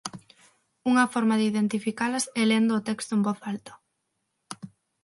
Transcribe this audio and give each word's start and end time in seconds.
Unha 0.89 1.05
forma 1.13 1.35
de 1.37 1.45
identificalas 1.51 2.25
é 2.41 2.43
lendo 2.51 2.71
o 2.75 2.85
texto 2.89 3.11
en 3.17 3.21
voz 3.27 3.39
alta. 3.51 3.73